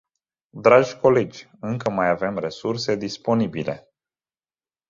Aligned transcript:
Dragi 0.51 0.97
colegi, 0.99 1.49
încă 1.59 1.89
mai 1.89 2.09
avem 2.09 2.37
resurse 2.37 2.95
disponibile. 2.95 3.93